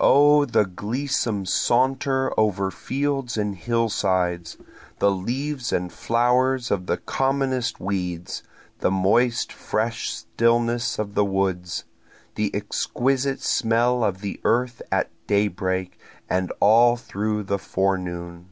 O 0.00 0.44
the 0.44 0.64
gleesome 0.64 1.46
saunter 1.46 2.32
over 2.36 2.72
fields 2.72 3.36
and 3.38 3.54
hillsides! 3.54 4.56
The 4.98 5.12
leaves 5.12 5.72
and 5.72 5.92
flowers 5.92 6.72
of 6.72 6.86
the 6.86 6.96
commonest 6.96 7.78
weeds, 7.78 8.42
the 8.80 8.90
moist 8.90 9.52
fresh 9.52 10.10
stillness 10.10 10.98
of 10.98 11.14
the 11.14 11.24
woods, 11.24 11.84
The 12.34 12.52
exquisite 12.52 13.40
smell 13.40 14.02
of 14.02 14.20
the 14.20 14.40
earth 14.42 14.82
at 14.90 15.12
daybreak, 15.28 15.96
and 16.28 16.52
all 16.60 16.96
through 16.96 17.44
the 17.44 17.60
forenoon. 17.60 18.48